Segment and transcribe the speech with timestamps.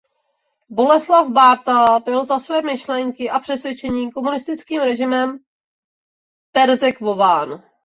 [0.69, 5.37] Boleslav Bárta byl za své myšlenky a přesvědčení komunistickým režimem
[6.51, 7.63] perzekvován.